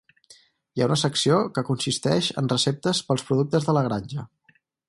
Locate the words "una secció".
0.89-1.37